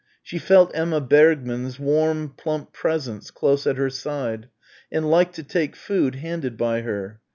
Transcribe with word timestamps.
She 0.23 0.39
felt 0.39 0.71
Emma 0.73 0.99
Bergmann's 0.99 1.77
warm 1.79 2.29
plump 2.35 2.73
presence 2.73 3.29
close 3.29 3.67
at 3.67 3.77
her 3.77 3.91
side 3.91 4.49
and 4.91 5.11
liked 5.11 5.35
to 5.35 5.43
take 5.43 5.75
food 5.75 6.15
handed 6.15 6.57
by 6.57 6.81
her. 6.81 7.21